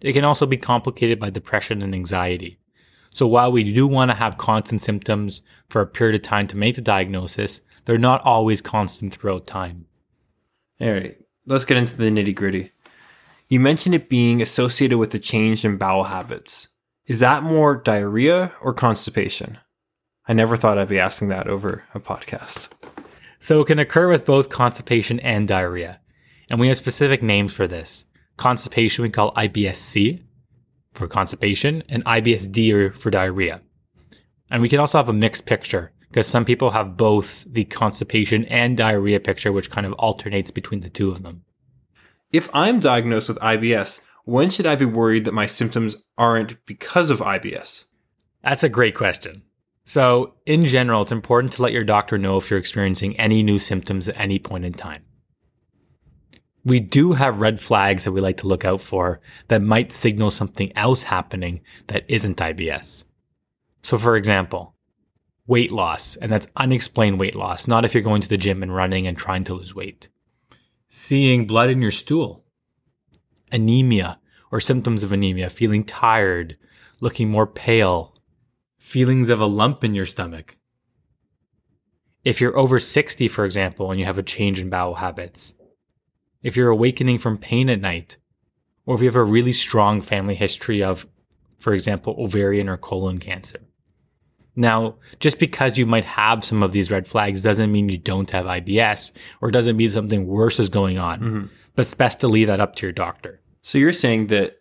It 0.00 0.14
can 0.14 0.24
also 0.24 0.46
be 0.46 0.56
complicated 0.56 1.20
by 1.20 1.28
depression 1.28 1.82
and 1.82 1.94
anxiety. 1.94 2.59
So 3.12 3.26
while 3.26 3.50
we 3.52 3.72
do 3.72 3.86
want 3.86 4.10
to 4.10 4.16
have 4.16 4.38
constant 4.38 4.80
symptoms 4.80 5.42
for 5.68 5.80
a 5.80 5.86
period 5.86 6.14
of 6.14 6.22
time 6.22 6.46
to 6.48 6.56
make 6.56 6.76
the 6.76 6.80
diagnosis, 6.80 7.60
they're 7.84 7.98
not 7.98 8.22
always 8.24 8.60
constant 8.60 9.14
throughout 9.14 9.46
time. 9.46 9.86
All 10.80 10.92
right, 10.92 11.16
let's 11.46 11.64
get 11.64 11.76
into 11.76 11.96
the 11.96 12.10
nitty 12.10 12.34
gritty. 12.34 12.72
You 13.48 13.58
mentioned 13.58 13.94
it 13.94 14.08
being 14.08 14.40
associated 14.40 14.98
with 14.98 15.12
a 15.14 15.18
change 15.18 15.64
in 15.64 15.76
bowel 15.76 16.04
habits. 16.04 16.68
Is 17.06 17.18
that 17.18 17.42
more 17.42 17.74
diarrhea 17.74 18.54
or 18.62 18.72
constipation? 18.72 19.58
I 20.28 20.32
never 20.32 20.56
thought 20.56 20.78
I'd 20.78 20.88
be 20.88 21.00
asking 21.00 21.28
that 21.28 21.48
over 21.48 21.84
a 21.92 21.98
podcast. 21.98 22.68
So 23.40 23.60
it 23.60 23.66
can 23.66 23.80
occur 23.80 24.08
with 24.08 24.24
both 24.24 24.50
constipation 24.50 25.18
and 25.20 25.48
diarrhea. 25.48 26.00
And 26.48 26.60
we 26.60 26.68
have 26.68 26.76
specific 26.76 27.22
names 27.22 27.52
for 27.52 27.66
this. 27.66 28.04
Constipation 28.36 29.02
we 29.02 29.10
call 29.10 29.34
IBS-C, 29.34 30.22
for 30.92 31.08
constipation 31.08 31.82
and 31.88 32.04
IBSD 32.04 32.72
or 32.72 32.92
for 32.92 33.10
diarrhea. 33.10 33.60
And 34.50 34.62
we 34.62 34.68
can 34.68 34.80
also 34.80 34.98
have 34.98 35.08
a 35.08 35.12
mixed 35.12 35.46
picture 35.46 35.92
because 36.08 36.26
some 36.26 36.44
people 36.44 36.70
have 36.70 36.96
both 36.96 37.44
the 37.48 37.64
constipation 37.64 38.44
and 38.46 38.76
diarrhea 38.76 39.20
picture, 39.20 39.52
which 39.52 39.70
kind 39.70 39.86
of 39.86 39.92
alternates 39.94 40.50
between 40.50 40.80
the 40.80 40.90
two 40.90 41.10
of 41.10 41.22
them. 41.22 41.44
If 42.32 42.48
I'm 42.52 42.80
diagnosed 42.80 43.28
with 43.28 43.38
IBS, 43.38 44.00
when 44.24 44.50
should 44.50 44.66
I 44.66 44.74
be 44.74 44.84
worried 44.84 45.24
that 45.24 45.34
my 45.34 45.46
symptoms 45.46 45.96
aren't 46.18 46.64
because 46.66 47.10
of 47.10 47.20
IBS? 47.20 47.84
That's 48.42 48.62
a 48.62 48.68
great 48.68 48.94
question. 48.94 49.42
So, 49.84 50.34
in 50.46 50.66
general, 50.66 51.02
it's 51.02 51.12
important 51.12 51.52
to 51.54 51.62
let 51.62 51.72
your 51.72 51.84
doctor 51.84 52.18
know 52.18 52.36
if 52.36 52.50
you're 52.50 52.58
experiencing 52.58 53.18
any 53.18 53.42
new 53.42 53.58
symptoms 53.58 54.08
at 54.08 54.18
any 54.18 54.38
point 54.38 54.64
in 54.64 54.72
time 54.72 55.02
we 56.64 56.80
do 56.80 57.12
have 57.12 57.40
red 57.40 57.60
flags 57.60 58.04
that 58.04 58.12
we 58.12 58.20
like 58.20 58.36
to 58.38 58.46
look 58.46 58.64
out 58.64 58.80
for 58.80 59.20
that 59.48 59.62
might 59.62 59.92
signal 59.92 60.30
something 60.30 60.72
else 60.76 61.04
happening 61.04 61.60
that 61.86 62.04
isn't 62.08 62.36
IBS. 62.36 63.04
So, 63.82 63.96
for 63.96 64.16
example, 64.16 64.74
weight 65.46 65.72
loss, 65.72 66.16
and 66.16 66.30
that's 66.30 66.46
unexplained 66.56 67.18
weight 67.18 67.34
loss, 67.34 67.66
not 67.66 67.84
if 67.84 67.94
you're 67.94 68.02
going 68.02 68.20
to 68.22 68.28
the 68.28 68.36
gym 68.36 68.62
and 68.62 68.74
running 68.74 69.06
and 69.06 69.16
trying 69.16 69.44
to 69.44 69.54
lose 69.54 69.74
weight. 69.74 70.08
Seeing 70.88 71.46
blood 71.46 71.70
in 71.70 71.80
your 71.80 71.90
stool, 71.90 72.44
anemia 73.50 74.18
or 74.52 74.60
symptoms 74.60 75.02
of 75.02 75.12
anemia, 75.12 75.48
feeling 75.48 75.84
tired, 75.84 76.56
looking 77.00 77.30
more 77.30 77.46
pale, 77.46 78.14
feelings 78.78 79.28
of 79.28 79.40
a 79.40 79.46
lump 79.46 79.82
in 79.82 79.94
your 79.94 80.06
stomach. 80.06 80.56
If 82.22 82.40
you're 82.40 82.58
over 82.58 82.78
60, 82.78 83.28
for 83.28 83.44
example, 83.44 83.90
and 83.90 83.98
you 83.98 84.04
have 84.04 84.18
a 84.18 84.22
change 84.22 84.60
in 84.60 84.68
bowel 84.68 84.96
habits, 84.96 85.54
if 86.42 86.56
you're 86.56 86.70
awakening 86.70 87.18
from 87.18 87.38
pain 87.38 87.68
at 87.68 87.80
night, 87.80 88.16
or 88.86 88.94
if 88.94 89.00
you 89.00 89.06
have 89.06 89.16
a 89.16 89.24
really 89.24 89.52
strong 89.52 90.00
family 90.00 90.34
history 90.34 90.82
of, 90.82 91.06
for 91.58 91.74
example, 91.74 92.16
ovarian 92.18 92.68
or 92.68 92.76
colon 92.76 93.18
cancer. 93.18 93.60
Now, 94.56 94.96
just 95.20 95.38
because 95.38 95.78
you 95.78 95.86
might 95.86 96.04
have 96.04 96.44
some 96.44 96.62
of 96.62 96.72
these 96.72 96.90
red 96.90 97.06
flags 97.06 97.42
doesn't 97.42 97.70
mean 97.70 97.88
you 97.88 97.98
don't 97.98 98.30
have 98.30 98.46
IBS 98.46 99.12
or 99.40 99.50
doesn't 99.50 99.76
mean 99.76 99.90
something 99.90 100.26
worse 100.26 100.58
is 100.58 100.68
going 100.68 100.98
on. 100.98 101.20
Mm-hmm. 101.20 101.46
But 101.76 101.82
it's 101.82 101.94
best 101.94 102.20
to 102.20 102.28
leave 102.28 102.48
that 102.48 102.60
up 102.60 102.74
to 102.76 102.86
your 102.86 102.92
doctor. 102.92 103.40
So 103.62 103.78
you're 103.78 103.92
saying 103.92 104.26
that 104.28 104.58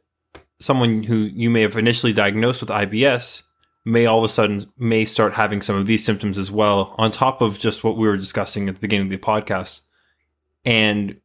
someone 0.59 1.03
who 1.03 1.15
you 1.15 1.49
may 1.49 1.61
have 1.61 1.75
initially 1.75 2.13
diagnosed 2.13 2.61
with 2.61 2.69
IBS 2.69 3.43
may 3.85 4.05
all 4.05 4.19
of 4.19 4.23
a 4.23 4.29
sudden 4.29 4.65
may 4.77 5.05
start 5.05 5.33
having 5.33 5.61
some 5.61 5.75
of 5.75 5.87
these 5.87 6.03
symptoms 6.03 6.37
as 6.37 6.51
well 6.51 6.93
on 6.97 7.11
top 7.11 7.41
of 7.41 7.59
just 7.59 7.83
what 7.83 7.97
we 7.97 8.07
were 8.07 8.17
discussing 8.17 8.69
at 8.69 8.75
the 8.75 8.81
beginning 8.81 9.07
of 9.07 9.11
the 9.11 9.17
podcast. 9.17 9.81
And 10.65 11.19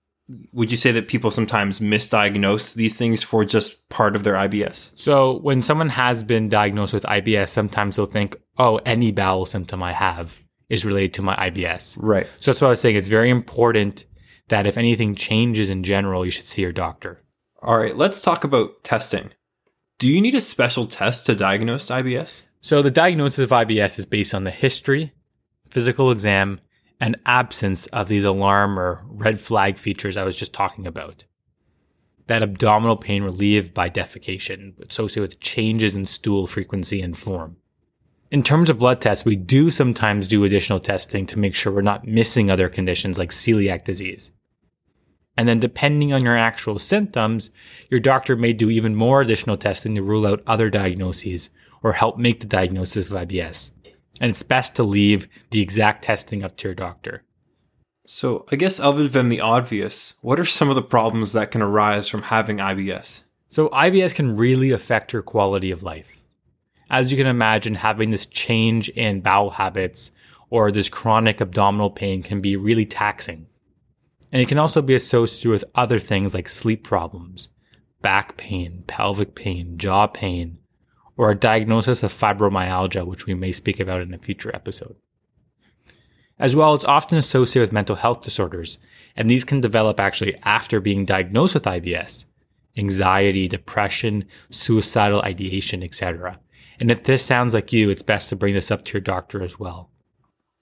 would 0.53 0.71
you 0.71 0.77
say 0.77 0.91
that 0.93 1.09
people 1.09 1.31
sometimes 1.31 1.81
misdiagnose 1.81 2.75
these 2.75 2.97
things 2.97 3.23
for 3.23 3.45
just 3.45 3.89
part 3.89 4.17
of 4.17 4.25
their 4.25 4.35
IBS? 4.35 4.91
So, 4.95 5.39
when 5.41 5.63
someone 5.63 5.91
has 5.91 6.23
been 6.23 6.49
diagnosed 6.49 6.95
with 6.95 7.05
IBS, 7.05 7.49
sometimes 7.49 7.97
they'll 7.97 8.07
think, 8.07 8.37
oh, 8.59 8.81
any 8.87 9.13
bowel 9.13 9.45
symptom 9.45 9.83
I 9.83 9.93
have 9.93 10.41
is 10.69 10.85
related 10.85 11.15
to 11.15 11.23
my 11.23 11.37
IBS. 11.37 11.97
Right. 12.01 12.27
So, 12.41 12.51
that's 12.51 12.61
what 12.61 12.69
I 12.69 12.71
was 12.71 12.81
saying. 12.81 12.97
It's 12.97 13.09
very 13.09 13.31
important 13.31 14.07
that 14.49 14.67
if 14.67 14.79
anything 14.79 15.15
changes 15.15 15.71
in 15.71 15.83
general, 15.83 16.25
you 16.25 16.31
should 16.31 16.47
see 16.47 16.63
your 16.63 16.73
doctor. 16.73 17.23
All 17.63 17.79
right, 17.79 17.97
let's 17.97 18.23
talk 18.23 18.45
about 18.45 18.83
testing. 18.83 19.31
Do 19.99 20.09
you 20.09 20.21
need 20.21 20.35
a 20.35 20.41
special 20.41 20.87
test 20.87 21.27
to 21.27 21.35
diagnose 21.35 21.87
IBS? 21.87 22.43
So, 22.61 22.81
the 22.81 22.91
diagnosis 22.91 23.41
of 23.41 23.51
IBS 23.51 23.99
is 23.99 24.07
based 24.07 24.35
on 24.35 24.45
the 24.45 24.51
history, 24.51 25.13
physical 25.69 26.11
exam, 26.11 26.61
and 27.05 27.19
absence 27.27 27.85
of 27.89 28.09
these 28.09 28.25
alarm 28.25 28.79
or 28.79 29.05
red 29.07 29.39
flag 29.39 29.77
features 29.77 30.17
I 30.17 30.23
was 30.25 30.35
just 30.35 30.55
talking 30.55 30.87
about. 30.87 31.27
that 32.27 32.43
abdominal 32.43 32.97
pain 32.97 33.23
relieved 33.23 33.75
by 33.75 33.91
defecation 33.91 34.73
associated 34.89 35.29
with 35.29 35.41
changes 35.41 35.95
in 35.95 36.07
stool 36.07 36.47
frequency 36.47 37.03
and 37.03 37.19
form. 37.19 37.59
In 38.31 38.43
terms 38.43 38.71
of 38.71 38.79
blood 38.79 39.03
tests, 39.03 39.27
we 39.27 39.37
do 39.37 39.71
sometimes 39.71 40.27
do 40.27 40.43
additional 40.43 40.81
testing 40.81 41.27
to 41.27 41.39
make 41.39 41.55
sure 41.55 41.71
we're 41.71 41.83
not 41.83 42.07
missing 42.07 42.51
other 42.51 42.71
conditions 42.71 43.19
like 43.19 43.29
celiac 43.29 43.85
disease. 43.85 44.31
And 45.37 45.47
then, 45.47 45.61
depending 45.61 46.15
on 46.15 46.25
your 46.25 46.39
actual 46.39 46.79
symptoms, 46.79 47.51
your 47.91 48.01
doctor 48.01 48.37
may 48.37 48.55
do 48.55 48.71
even 48.71 48.95
more 48.97 49.21
additional 49.21 49.59
testing 49.59 49.95
to 49.97 50.03
rule 50.03 50.27
out 50.27 50.43
other 50.47 50.71
diagnoses 50.71 51.51
or 51.83 51.93
help 51.93 52.17
make 52.17 52.41
the 52.41 52.47
diagnosis 52.47 53.11
of 53.11 53.29
IBS. 53.29 53.73
And 54.21 54.31
it's 54.31 54.43
best 54.43 54.77
to 54.77 54.83
leave 54.83 55.29
the 55.51 55.61
exact 55.61 56.05
testing 56.05 56.45
up 56.45 56.57
to 56.59 56.69
your 56.69 56.75
doctor. 56.75 57.23
So, 58.07 58.45
I 58.53 58.57
guess 58.57 58.79
other 58.79 59.09
than 59.09 59.29
the 59.29 59.41
obvious, 59.41 60.15
what 60.21 60.39
are 60.39 60.45
some 60.45 60.69
of 60.69 60.75
the 60.75 60.83
problems 60.83 61.33
that 61.33 61.51
can 61.51 61.63
arise 61.63 62.07
from 62.07 62.23
having 62.23 62.59
IBS? 62.59 63.23
So, 63.49 63.69
IBS 63.71 64.15
can 64.15 64.37
really 64.37 64.73
affect 64.73 65.13
your 65.13 65.23
quality 65.23 65.71
of 65.71 65.83
life. 65.83 66.25
As 66.91 67.11
you 67.11 67.17
can 67.17 67.27
imagine, 67.27 67.75
having 67.75 68.11
this 68.11 68.27
change 68.27 68.91
in 68.91 69.23
bowel 69.23 69.51
habits 69.51 70.11
or 70.51 70.71
this 70.71 70.89
chronic 70.89 71.41
abdominal 71.41 71.91
pain 71.91 72.23
can 72.23 72.41
be 72.41 72.57
really 72.57 72.87
taxing. 72.87 73.47
And 74.31 74.43
it 74.43 74.49
can 74.49 74.59
also 74.59 74.83
be 74.83 74.95
associated 74.95 75.51
with 75.51 75.65
other 75.75 75.99
things 75.99 76.35
like 76.35 76.49
sleep 76.49 76.85
problems, 76.85 77.49
back 78.03 78.37
pain, 78.37 78.85
pelvic 78.87 79.35
pain, 79.35 79.79
jaw 79.79 80.07
pain, 80.07 80.59
or 81.17 81.31
a 81.31 81.39
diagnosis 81.39 82.03
of 82.03 82.13
fibromyalgia, 82.13 83.07
which 83.07 83.27
we 83.27 83.35
may 83.35 83.53
speak 83.53 83.81
about 83.81 84.01
in 84.01 84.13
a 84.15 84.19
future 84.19 84.55
episode. 84.55 84.97
As 86.39 86.57
well, 86.57 86.75
it's 86.75 86.85
often 86.85 87.17
associated 87.17 87.69
with 87.69 87.73
mental 87.73 87.97
health 87.97 88.23
disorders, 88.23 88.79
and 89.17 89.31
these 89.31 89.45
can 89.45 89.61
develop 89.61 90.01
actually 90.01 90.37
after 90.43 90.81
being 90.81 91.05
diagnosed 91.05 91.55
with 91.55 91.65
IBS 91.65 92.27
anxiety, 92.77 93.47
depression, 93.47 94.25
suicidal 94.51 95.23
ideation, 95.23 95.83
etc. 95.83 96.41
And 96.81 96.91
if 96.91 97.05
this 97.05 97.25
sounds 97.25 97.55
like 97.55 97.73
you, 97.73 97.89
it's 97.89 98.03
best 98.03 98.29
to 98.31 98.37
bring 98.37 98.55
this 98.55 98.73
up 98.73 98.85
to 98.85 98.95
your 98.95 99.01
doctor 99.01 99.45
as 99.45 99.61
well. 99.61 99.91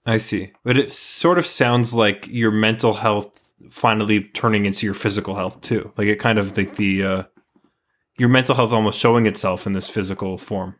I 0.05 0.17
see. 0.17 0.51
But 0.63 0.77
it 0.77 0.91
sort 0.91 1.39
of 1.39 1.45
sounds 1.47 1.93
like 1.93 2.27
your 2.27 2.51
mental 2.51 2.93
health 2.93 3.53
finally 3.69 4.25
turning 4.25 4.65
into 4.65 4.85
your 4.85 4.93
physical 4.93 5.35
health 5.35 5.61
too. 5.61 5.91
Like 5.97 6.07
it 6.07 6.19
kind 6.19 6.37
of 6.37 6.55
like 6.57 6.75
the 6.75 7.03
uh, 7.03 7.23
your 8.17 8.29
mental 8.29 8.55
health 8.55 8.71
almost 8.71 8.99
showing 8.99 9.25
itself 9.25 9.65
in 9.65 9.73
this 9.73 9.89
physical 9.89 10.37
form. 10.37 10.75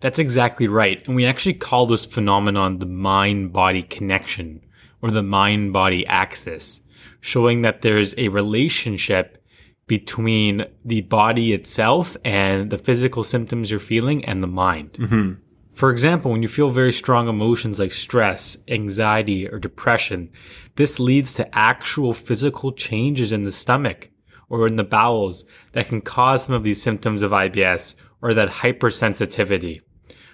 That's 0.00 0.18
exactly 0.18 0.68
right. 0.68 1.06
And 1.06 1.16
we 1.16 1.24
actually 1.24 1.54
call 1.54 1.86
this 1.86 2.04
phenomenon 2.04 2.78
the 2.78 2.86
mind 2.86 3.52
body 3.52 3.82
connection 3.82 4.60
or 5.00 5.10
the 5.10 5.22
mind 5.22 5.72
body 5.72 6.06
axis, 6.06 6.80
showing 7.20 7.62
that 7.62 7.82
there's 7.82 8.14
a 8.18 8.28
relationship 8.28 9.42
between 9.86 10.64
the 10.84 11.02
body 11.02 11.52
itself 11.52 12.16
and 12.24 12.70
the 12.70 12.78
physical 12.78 13.22
symptoms 13.22 13.70
you're 13.70 13.80
feeling 13.80 14.24
and 14.24 14.42
the 14.42 14.48
mind. 14.48 14.92
Mm-hmm. 14.94 15.32
For 15.72 15.90
example, 15.90 16.30
when 16.30 16.42
you 16.42 16.48
feel 16.48 16.70
very 16.70 16.92
strong 16.92 17.28
emotions 17.28 17.80
like 17.80 17.92
stress, 17.92 18.56
anxiety, 18.68 19.48
or 19.48 19.58
depression, 19.58 20.30
this 20.76 21.00
leads 21.00 21.34
to 21.34 21.54
actual 21.58 22.12
physical 22.12 22.72
changes 22.72 23.32
in 23.32 23.42
the 23.42 23.52
stomach 23.52 24.10
or 24.54 24.68
in 24.68 24.76
the 24.76 24.84
bowels 24.84 25.44
that 25.72 25.88
can 25.88 26.00
cause 26.00 26.44
some 26.44 26.54
of 26.54 26.62
these 26.62 26.80
symptoms 26.80 27.22
of 27.22 27.32
IBS 27.32 27.96
or 28.22 28.32
that 28.34 28.48
hypersensitivity. 28.48 29.80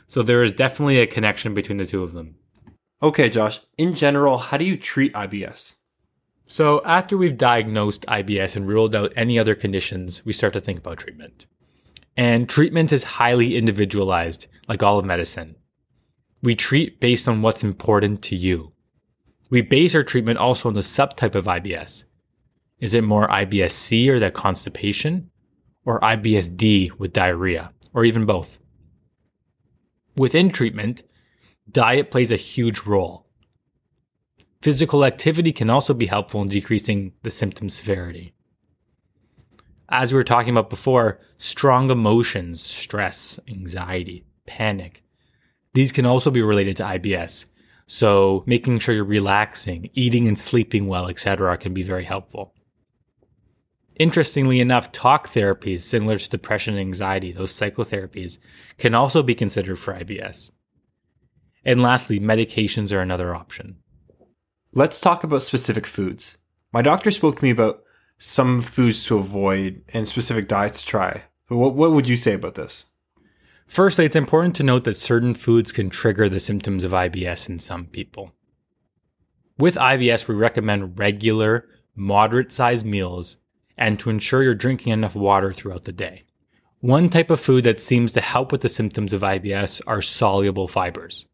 So 0.07 0.23
there 0.23 0.45
is 0.45 0.53
definitely 0.53 0.99
a 0.99 1.07
connection 1.07 1.55
between 1.55 1.79
the 1.79 1.87
two 1.87 2.03
of 2.03 2.13
them. 2.13 2.35
Okay, 3.03 3.31
Josh, 3.31 3.61
in 3.79 3.95
general, 3.95 4.37
how 4.37 4.59
do 4.59 4.67
you 4.67 4.77
treat 4.77 5.15
IBS? 5.15 5.77
So 6.45 6.83
after 6.85 7.17
we've 7.17 7.39
diagnosed 7.39 8.05
IBS 8.07 8.57
and 8.57 8.69
ruled 8.69 8.95
out 8.95 9.15
any 9.17 9.39
other 9.39 9.55
conditions, 9.55 10.23
we 10.27 10.35
start 10.35 10.53
to 10.53 10.61
think 10.61 10.81
about 10.81 10.99
treatment. 10.99 11.47
And 12.15 12.47
treatment 12.47 12.93
is 12.93 13.05
highly 13.05 13.57
individualized, 13.57 14.49
like 14.69 14.83
all 14.83 14.99
of 14.99 15.07
medicine. 15.07 15.57
We 16.43 16.55
treat 16.55 17.01
based 17.01 17.27
on 17.27 17.41
what's 17.41 17.65
important 17.65 18.21
to 18.25 18.37
you. 18.37 18.73
We 19.49 19.63
base 19.63 19.95
our 19.95 20.05
treatment 20.05 20.39
also 20.39 20.69
on 20.69 20.75
the 20.75 20.81
subtype 20.81 21.35
of 21.35 21.47
IBS. 21.47 22.05
Is 22.81 22.95
it 22.95 23.05
more 23.05 23.29
IBS-C 23.29 24.09
or 24.11 24.19
that 24.19 24.35
constipation? 24.35 25.31
Or 25.85 26.01
IBS-D 26.01 26.93
with 26.99 27.13
diarrhea? 27.13 27.73
Or 27.93 28.05
even 28.05 28.27
both? 28.27 28.59
Within 30.17 30.51
treatment, 30.51 31.03
diet 31.71 32.11
plays 32.11 32.31
a 32.31 32.37
huge 32.37 32.81
role. 32.81 33.27
Physical 34.61 35.05
activity 35.05 35.53
can 35.53 35.71
also 35.71 35.95
be 35.95 36.07
helpful 36.07 36.43
in 36.43 36.49
decreasing 36.49 37.13
the 37.23 37.31
symptom 37.31 37.69
severity 37.69 38.35
as 39.91 40.13
we 40.13 40.17
were 40.17 40.25
talking 40.25 40.51
about 40.51 40.71
before, 40.71 41.19
strong 41.37 41.91
emotions, 41.91 42.63
stress, 42.63 43.41
anxiety, 43.49 44.25
panic, 44.47 45.03
these 45.75 45.93
can 45.93 46.07
also 46.07 46.31
be 46.31 46.43
related 46.43 46.77
to 46.77 46.85
IBS. 46.85 47.47
So 47.87 48.45
making 48.47 48.79
sure 48.79 48.95
you're 48.95 49.05
relaxing, 49.05 49.91
eating 49.95 50.29
and 50.29 50.39
sleeping 50.39 50.87
well, 50.87 51.09
etc., 51.09 51.59
can 51.59 51.75
be 51.75 51.83
very 51.83 52.05
helpful. 52.05 52.55
Interestingly 54.01 54.61
enough, 54.61 54.93
talk 54.93 55.29
therapies 55.29 55.81
similar 55.81 56.17
to 56.17 56.31
depression 56.31 56.73
and 56.73 56.81
anxiety, 56.81 57.33
those 57.33 57.53
psychotherapies, 57.53 58.39
can 58.79 58.95
also 58.95 59.23
be 59.23 59.35
considered 59.35 59.79
for 59.79 59.93
IBS. 59.93 60.53
And 61.67 61.83
lastly, 61.83 62.19
medications 62.19 62.95
are 62.95 63.03
another 63.03 63.35
option. 63.35 63.77
Let's 64.73 65.01
talk 65.01 65.23
about 65.23 65.43
specific 65.43 65.85
foods. 65.85 66.39
My 66.73 66.81
doctor 66.81 67.11
spoke 67.11 67.37
to 67.37 67.45
me 67.45 67.51
about 67.51 67.83
some 68.17 68.63
foods 68.63 69.05
to 69.05 69.19
avoid 69.19 69.83
and 69.93 70.09
specific 70.09 70.49
diets 70.49 70.81
to 70.81 70.87
try. 70.87 71.25
But 71.47 71.59
what, 71.59 71.75
what 71.75 71.93
would 71.93 72.09
you 72.09 72.17
say 72.17 72.33
about 72.33 72.55
this? 72.55 72.87
Firstly, 73.67 74.07
it's 74.07 74.17
important 74.17 74.57
to 74.57 74.63
note 74.63 74.85
that 74.85 74.97
certain 74.97 75.35
foods 75.35 75.73
can 75.73 75.91
trigger 75.91 76.31
the 76.31 76.41
symptoms 76.41 76.85
of 76.85 76.93
IBS 76.93 77.51
in 77.51 77.59
some 77.59 77.85
people. 77.85 78.33
With 79.59 79.75
IBS, 79.75 80.27
we 80.27 80.37
recommend 80.37 80.99
regular, 80.99 81.69
moderate 81.95 82.51
sized 82.51 82.87
meals 82.87 83.37
and 83.81 83.99
to 83.99 84.11
ensure 84.11 84.45
you're 84.45 84.55
drinking 84.55 84.93
enough 84.93 85.17
water 85.17 85.53
throughout 85.53 85.85
the 85.85 85.93
day. 85.93 86.23
One 86.79 87.09
type 87.09 87.31
of 87.31 87.41
food 87.41 87.65
that 87.65 87.81
seems 87.81 88.13
to 88.13 88.21
help 88.21 88.53
with 88.53 88.61
the 88.61 88.69
symptoms 88.69 89.13
of 89.13 89.23
IBS 89.23 89.81
are 89.87 90.01
soluble 90.01 90.69
fibers. 90.69 91.27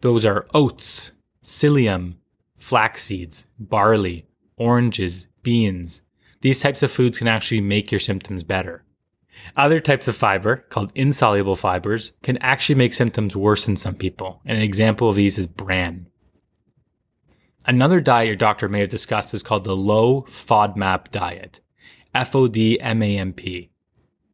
Those 0.00 0.26
are 0.26 0.46
oats, 0.52 1.12
psyllium, 1.44 2.14
flax 2.56 3.04
seeds, 3.04 3.46
barley, 3.58 4.26
oranges, 4.56 5.28
beans, 5.42 6.02
these 6.40 6.60
types 6.60 6.82
of 6.82 6.90
foods 6.90 7.18
can 7.18 7.28
actually 7.28 7.60
make 7.60 7.90
your 7.92 7.98
symptoms 7.98 8.44
better. 8.44 8.84
Other 9.56 9.80
types 9.80 10.08
of 10.08 10.16
fiber, 10.16 10.56
called 10.56 10.92
insoluble 10.94 11.56
fibers, 11.56 12.12
can 12.22 12.38
actually 12.38 12.74
make 12.76 12.92
symptoms 12.92 13.36
worse 13.36 13.68
in 13.68 13.76
some 13.76 13.94
people, 13.94 14.40
and 14.44 14.56
an 14.56 14.64
example 14.64 15.08
of 15.08 15.16
these 15.16 15.38
is 15.38 15.46
bran. 15.46 16.06
Another 17.66 18.00
diet 18.00 18.26
your 18.26 18.36
doctor 18.36 18.68
may 18.68 18.80
have 18.80 18.88
discussed 18.88 19.34
is 19.34 19.42
called 19.42 19.64
the 19.64 19.76
low 19.76 20.22
FODMAP 20.22 21.10
diet. 21.10 21.60
F 22.14 22.34
O 22.34 22.48
D 22.48 22.80
M 22.80 23.02
A 23.02 23.18
M 23.18 23.32
P. 23.32 23.70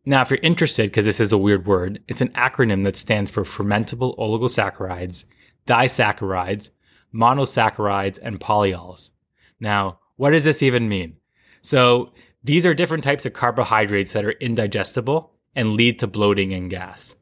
Now, 0.05 0.23
if 0.23 0.31
you're 0.31 0.39
interested, 0.43 0.91
because 0.91 1.05
this 1.05 1.21
is 1.21 1.33
a 1.33 1.39
weird 1.39 1.67
word, 1.67 2.01
it's 2.07 2.21
an 2.21 2.29
acronym 2.29 2.85
that 2.85 2.97
stands 2.97 3.31
for 3.31 3.43
fermentable 3.43 4.17
oligosaccharides, 4.19 5.25
disaccharides, 5.67 6.71
monosaccharides, 7.13 8.19
and 8.23 8.39
polyols. 8.39 9.11
Now, 9.59 9.99
what 10.15 10.31
does 10.31 10.45
this 10.45 10.63
even 10.63 10.89
mean? 10.89 11.17
So 11.61 12.13
these 12.45 12.65
are 12.65 12.75
different 12.75 13.03
types 13.03 13.27
of 13.27 13.33
carbohydrates 13.33 14.13
that 14.13 14.25
are 14.25 14.33
indigestible 14.33 15.33
and 15.57 15.73
lead 15.73 15.99
to 15.99 16.07
bloating 16.07 16.53
and 16.53 16.71
gas. 16.71 17.17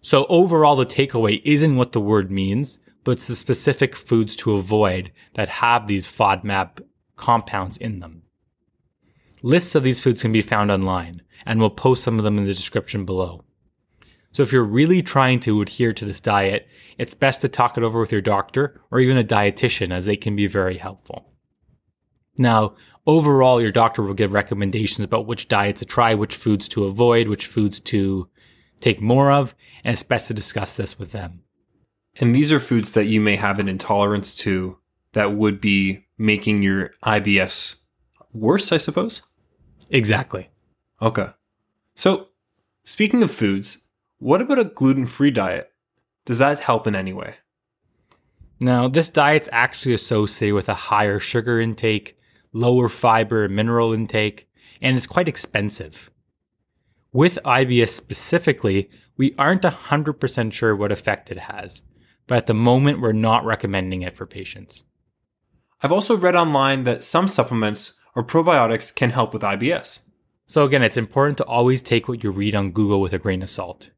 So 0.00 0.24
overall, 0.28 0.76
the 0.76 0.86
takeaway 0.86 1.42
isn't 1.44 1.76
what 1.76 1.90
the 1.90 2.00
word 2.00 2.30
means, 2.30 2.78
but 3.02 3.12
it's 3.12 3.26
the 3.26 3.34
specific 3.34 3.96
foods 3.96 4.36
to 4.36 4.52
avoid 4.52 5.10
that 5.34 5.48
have 5.48 5.88
these 5.88 6.06
FODMAP 6.06 6.82
compounds 7.16 7.76
in 7.76 7.98
them. 7.98 8.22
Lists 9.42 9.74
of 9.74 9.82
these 9.82 10.02
foods 10.02 10.22
can 10.22 10.32
be 10.32 10.40
found 10.40 10.70
online, 10.70 11.22
and 11.46 11.60
we'll 11.60 11.70
post 11.70 12.02
some 12.02 12.18
of 12.18 12.24
them 12.24 12.38
in 12.38 12.44
the 12.44 12.54
description 12.54 13.04
below. 13.04 13.44
So 14.32 14.42
if 14.42 14.52
you're 14.52 14.64
really 14.64 15.02
trying 15.02 15.40
to 15.40 15.62
adhere 15.62 15.92
to 15.92 16.04
this 16.04 16.20
diet, 16.20 16.66
it's 16.98 17.14
best 17.14 17.40
to 17.40 17.48
talk 17.48 17.76
it 17.76 17.84
over 17.84 18.00
with 18.00 18.12
your 18.12 18.20
doctor 18.20 18.80
or 18.90 19.00
even 19.00 19.16
a 19.16 19.24
dietitian 19.24 19.92
as 19.92 20.06
they 20.06 20.16
can 20.16 20.36
be 20.36 20.46
very 20.46 20.78
helpful. 20.78 21.32
Now, 22.36 22.74
overall, 23.06 23.60
your 23.60 23.72
doctor 23.72 24.02
will 24.02 24.14
give 24.14 24.32
recommendations 24.32 25.04
about 25.04 25.26
which 25.26 25.48
diet 25.48 25.76
to 25.76 25.84
try, 25.84 26.14
which 26.14 26.36
foods 26.36 26.68
to 26.68 26.84
avoid, 26.84 27.28
which 27.28 27.46
foods 27.46 27.80
to 27.80 28.28
take 28.80 29.00
more 29.00 29.32
of, 29.32 29.54
and 29.82 29.92
it's 29.92 30.02
best 30.02 30.28
to 30.28 30.34
discuss 30.34 30.76
this 30.76 30.98
with 30.98 31.12
them. 31.12 31.42
And 32.20 32.34
these 32.34 32.52
are 32.52 32.60
foods 32.60 32.92
that 32.92 33.06
you 33.06 33.20
may 33.20 33.36
have 33.36 33.58
an 33.58 33.68
intolerance 33.68 34.36
to 34.38 34.78
that 35.12 35.34
would 35.34 35.60
be 35.60 36.06
making 36.16 36.62
your 36.62 36.92
IBS 37.04 37.76
worse, 38.32 38.72
I 38.72 38.76
suppose? 38.76 39.22
Exactly. 39.90 40.50
Okay. 41.00 41.28
So, 41.94 42.28
speaking 42.84 43.22
of 43.22 43.30
foods, 43.30 43.78
what 44.18 44.40
about 44.40 44.58
a 44.58 44.64
gluten 44.64 45.06
free 45.06 45.30
diet? 45.30 45.72
Does 46.24 46.38
that 46.38 46.60
help 46.60 46.86
in 46.86 46.94
any 46.94 47.12
way? 47.12 47.36
Now, 48.60 48.88
this 48.88 49.08
diet's 49.08 49.48
actually 49.52 49.94
associated 49.94 50.54
with 50.54 50.68
a 50.68 50.74
higher 50.74 51.20
sugar 51.20 51.60
intake, 51.60 52.18
lower 52.52 52.88
fiber 52.88 53.44
and 53.44 53.54
mineral 53.54 53.92
intake, 53.92 54.48
and 54.82 54.96
it's 54.96 55.06
quite 55.06 55.28
expensive. 55.28 56.10
With 57.12 57.38
IBS 57.44 57.90
specifically, 57.90 58.90
we 59.16 59.34
aren't 59.38 59.62
100% 59.62 60.52
sure 60.52 60.76
what 60.76 60.92
effect 60.92 61.30
it 61.30 61.38
has, 61.38 61.82
but 62.26 62.36
at 62.38 62.46
the 62.46 62.54
moment, 62.54 63.00
we're 63.00 63.12
not 63.12 63.44
recommending 63.44 64.02
it 64.02 64.14
for 64.14 64.26
patients. 64.26 64.82
I've 65.80 65.92
also 65.92 66.16
read 66.16 66.34
online 66.34 66.84
that 66.84 67.02
some 67.02 67.28
supplements 67.28 67.92
or 68.18 68.24
probiotics 68.24 68.92
can 68.92 69.10
help 69.10 69.32
with 69.32 69.42
IBS. 69.42 70.00
So, 70.48 70.64
again, 70.64 70.82
it's 70.82 70.96
important 70.96 71.38
to 71.38 71.44
always 71.44 71.80
take 71.80 72.08
what 72.08 72.24
you 72.24 72.32
read 72.32 72.56
on 72.56 72.72
Google 72.72 73.00
with 73.00 73.12
a 73.12 73.18
grain 73.18 73.44
of 73.44 73.48
salt. 73.48 73.90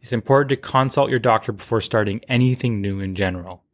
It's 0.00 0.12
important 0.12 0.50
to 0.50 0.56
consult 0.56 1.10
your 1.10 1.18
doctor 1.18 1.50
before 1.50 1.80
starting 1.80 2.20
anything 2.28 2.80
new 2.80 3.00
in 3.00 3.16
general. 3.16 3.64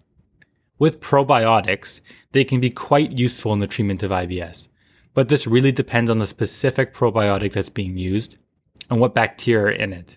With 0.79 1.03
probiotics, 1.03 2.01
they 2.33 2.43
can 2.43 2.59
be 2.59 2.71
quite 2.71 3.19
useful 3.19 3.53
in 3.53 3.59
the 3.59 3.67
treatment 3.67 4.03
of 4.03 4.11
IBS, 4.11 4.69
but 5.13 5.29
this 5.29 5.47
really 5.47 5.73
depends 5.73 6.11
on 6.11 6.17
the 6.17 6.27
specific 6.27 6.95
probiotic 6.95 7.53
that's 7.53 7.69
being 7.69 7.99
used 7.99 8.39
and 8.89 8.99
what 8.99 9.15
bacteria 9.15 9.67
are 9.67 9.71
in 9.71 9.93
it. 9.93 10.17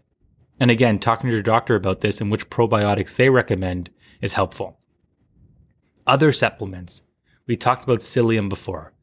And 0.57 0.71
again, 0.71 0.99
talking 0.99 1.29
to 1.29 1.33
your 1.33 1.43
doctor 1.43 1.75
about 1.75 1.99
this 1.99 2.21
and 2.21 2.31
which 2.31 2.49
probiotics 2.49 3.17
they 3.17 3.29
recommend 3.29 3.89
is 4.21 4.35
helpful. 4.35 4.79
Other 6.07 6.31
supplements. 6.31 7.01
We 7.45 7.57
talked 7.57 7.83
about 7.83 7.99
psyllium 7.99 8.47
before. 8.47 8.93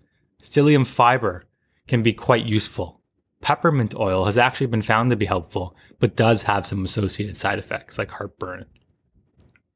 Psyllium 0.51 0.87
fiber 0.87 1.45
can 1.87 2.03
be 2.03 2.13
quite 2.13 2.47
useful. 2.47 3.01
Peppermint 3.41 3.95
oil 3.95 4.25
has 4.25 4.39
actually 4.39 4.67
been 4.67 4.83
found 4.83 5.11
to 5.11 5.17
be 5.17 5.27
helpful, 5.27 5.77
but 5.99 6.17
does 6.17 6.43
have 6.43 6.67
some 6.67 6.85
associated 6.85 7.37
side 7.37 7.59
effects 7.59 7.99
like 7.99 8.11
heartburn. 8.11 8.65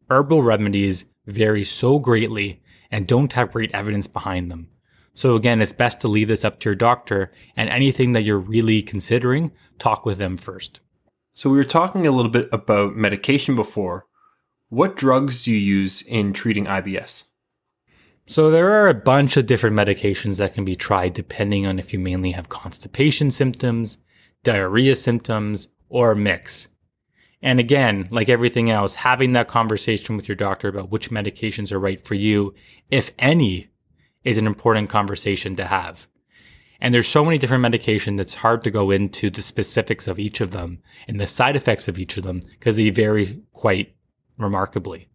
Herbal 0.09 0.43
remedies 0.43 1.05
vary 1.27 1.65
so 1.65 1.99
greatly 1.99 2.63
and 2.91 3.07
don't 3.07 3.33
have 3.35 3.53
great 3.53 3.73
evidence 3.73 4.07
behind 4.07 4.51
them. 4.51 4.69
So 5.15 5.35
again, 5.35 5.61
it's 5.61 5.73
best 5.73 6.01
to 6.01 6.09
leave 6.09 6.29
this 6.29 6.45
up 6.45 6.61
to 6.61 6.71
your 6.71 6.75
doctor 6.75 7.33
and 7.57 7.69
anything 7.69 8.13
that 8.13 8.23
you're 8.23 8.39
really 8.39 8.83
considering, 8.83 9.53
talk 9.79 10.05
with 10.05 10.19
them 10.19 10.37
first. 10.37 10.81
So 11.33 11.51
we 11.51 11.57
were 11.57 11.65
talking 11.65 12.07
a 12.07 12.13
little 12.13 12.31
bit 12.31 12.49
about 12.53 12.97
medication 12.97 13.55
before. 13.55 14.07
What 14.69 14.97
drugs 14.97 15.45
do 15.45 15.53
you 15.53 15.59
use 15.59 16.03
in 16.03 16.33
treating 16.33 16.67
IBS? 16.67 17.25
So 18.31 18.49
there 18.49 18.71
are 18.81 18.87
a 18.87 18.95
bunch 18.95 19.37
of 19.37 19.47
different 19.47 19.75
medications 19.77 20.37
that 20.37 20.55
can 20.55 20.65
be 20.65 20.77
tried 20.77 21.15
depending 21.15 21.67
on 21.67 21.81
if 21.81 21.93
you 21.93 21.99
mainly 21.99 22.31
have 22.31 22.49
constipation 22.49 23.33
symptoms, 23.33 23.99
diarrhea 24.45 24.95
symptoms, 24.95 25.67
or 25.89 26.13
a 26.13 26.17
mix. 26.17 26.69
And 27.43 27.59
again, 27.59 28.07
like 28.13 28.29
everything 28.29 28.71
else, 28.71 28.95
having 28.95 29.33
that 29.33 29.49
conversation 29.49 30.15
with 30.15 30.29
your 30.29 30.37
doctor 30.37 30.69
about 30.69 30.93
which 30.93 31.11
medications 31.11 31.73
are 31.73 31.81
right 31.81 32.01
for 32.01 32.15
you, 32.15 32.55
if 32.89 33.11
any, 33.19 33.67
is 34.23 34.39
an 34.39 34.47
important 34.47 34.91
conversation 34.91 35.57
to 35.57 35.65
have. 35.65 36.07
And 36.81 36.95
there's 36.95 37.09
so 37.09 37.25
many 37.25 37.37
different 37.37 37.65
medications, 37.65 38.19
that's 38.19 38.35
hard 38.35 38.63
to 38.63 38.71
go 38.71 38.93
into 38.93 39.31
the 39.31 39.43
specifics 39.43 40.07
of 40.07 40.21
each 40.21 40.41
of 40.41 40.53
them 40.53 40.79
and 41.09 41.19
the 41.19 41.27
side 41.27 41.57
effects 41.57 41.89
of 41.89 41.99
each 41.99 42.17
of 42.17 42.23
them 42.23 42.43
because 42.53 42.77
they 42.77 42.91
vary 42.91 43.43
quite 43.53 43.97
remarkably. 44.39 45.09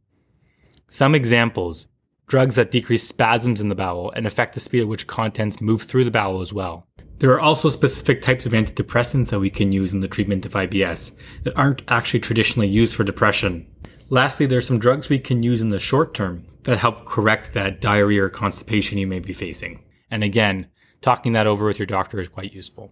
Some 0.89 1.15
examples 1.15 1.87
drugs 2.27 2.55
that 2.55 2.71
decrease 2.71 3.03
spasms 3.03 3.61
in 3.61 3.69
the 3.69 3.75
bowel 3.75 4.11
and 4.15 4.25
affect 4.25 4.53
the 4.53 4.59
speed 4.59 4.81
at 4.81 4.87
which 4.87 5.07
contents 5.07 5.61
move 5.61 5.81
through 5.81 6.03
the 6.03 6.11
bowel 6.11 6.41
as 6.41 6.53
well. 6.53 6.87
There 7.19 7.31
are 7.31 7.39
also 7.39 7.69
specific 7.69 8.21
types 8.21 8.45
of 8.45 8.51
antidepressants 8.51 9.29
that 9.29 9.39
we 9.39 9.49
can 9.49 9.71
use 9.71 9.93
in 9.93 10.01
the 10.01 10.07
treatment 10.07 10.45
of 10.45 10.53
IBS 10.53 11.17
that 11.43 11.57
aren't 11.57 11.83
actually 11.87 12.19
traditionally 12.19 12.67
used 12.67 12.95
for 12.95 13.03
depression. 13.03 13.67
Lastly, 14.09 14.45
there 14.45 14.57
are 14.57 14.61
some 14.61 14.79
drugs 14.79 15.09
we 15.09 15.19
can 15.19 15.41
use 15.41 15.61
in 15.61 15.69
the 15.69 15.79
short 15.79 16.13
term 16.13 16.45
that 16.63 16.77
help 16.77 17.05
correct 17.05 17.53
that 17.53 17.79
diarrhea 17.79 18.23
or 18.23 18.29
constipation 18.29 18.97
you 18.97 19.07
may 19.07 19.19
be 19.19 19.33
facing. 19.33 19.83
And 20.11 20.23
again, 20.23 20.67
talking 21.01 21.33
that 21.33 21.47
over 21.47 21.65
with 21.65 21.79
your 21.79 21.85
doctor 21.85 22.19
is 22.19 22.27
quite 22.27 22.53
useful. 22.53 22.91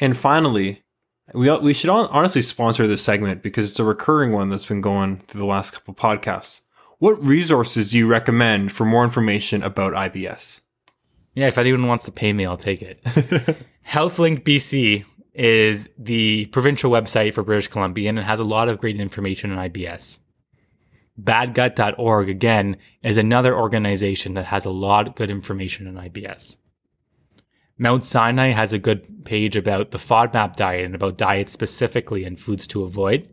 And 0.00 0.16
finally, 0.16 0.82
we, 1.34 1.50
we 1.58 1.72
should 1.72 1.90
honestly 1.90 2.42
sponsor 2.42 2.86
this 2.86 3.02
segment 3.02 3.42
because 3.42 3.70
it's 3.70 3.78
a 3.78 3.84
recurring 3.84 4.32
one 4.32 4.50
that's 4.50 4.66
been 4.66 4.80
going 4.80 5.18
through 5.18 5.40
the 5.40 5.46
last 5.46 5.72
couple 5.72 5.94
podcasts. 5.94 6.60
What 7.02 7.20
resources 7.26 7.90
do 7.90 7.98
you 7.98 8.06
recommend 8.06 8.70
for 8.70 8.84
more 8.84 9.02
information 9.02 9.64
about 9.64 9.92
IBS? 9.92 10.60
Yeah, 11.34 11.48
if 11.48 11.58
anyone 11.58 11.88
wants 11.88 12.04
to 12.04 12.12
pay 12.12 12.32
me, 12.32 12.46
I'll 12.46 12.56
take 12.56 12.80
it. 12.80 13.02
HealthLink 13.88 14.44
BC 14.44 15.04
is 15.34 15.88
the 15.98 16.46
provincial 16.52 16.92
website 16.92 17.34
for 17.34 17.42
British 17.42 17.66
Columbia 17.66 18.08
and 18.08 18.20
it 18.20 18.24
has 18.24 18.38
a 18.38 18.44
lot 18.44 18.68
of 18.68 18.78
great 18.78 19.00
information 19.00 19.50
on 19.50 19.68
IBS. 19.68 20.20
Badgut.org, 21.20 22.28
again, 22.28 22.76
is 23.02 23.16
another 23.16 23.58
organization 23.58 24.34
that 24.34 24.44
has 24.44 24.64
a 24.64 24.70
lot 24.70 25.08
of 25.08 25.16
good 25.16 25.28
information 25.28 25.88
on 25.88 26.08
IBS. 26.08 26.54
Mount 27.78 28.06
Sinai 28.06 28.52
has 28.52 28.72
a 28.72 28.78
good 28.78 29.24
page 29.24 29.56
about 29.56 29.90
the 29.90 29.98
FODMAP 29.98 30.54
diet 30.54 30.84
and 30.84 30.94
about 30.94 31.18
diets 31.18 31.52
specifically 31.52 32.22
and 32.22 32.38
foods 32.38 32.68
to 32.68 32.84
avoid. 32.84 33.28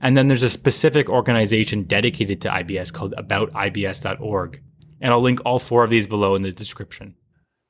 And 0.00 0.16
then 0.16 0.28
there's 0.28 0.42
a 0.42 0.50
specific 0.50 1.08
organization 1.08 1.82
dedicated 1.82 2.40
to 2.42 2.48
IBS 2.48 2.92
called 2.92 3.14
aboutibs.org 3.16 4.62
and 5.00 5.12
I'll 5.12 5.20
link 5.20 5.40
all 5.44 5.58
four 5.58 5.84
of 5.84 5.90
these 5.90 6.06
below 6.06 6.34
in 6.34 6.42
the 6.42 6.52
description. 6.52 7.14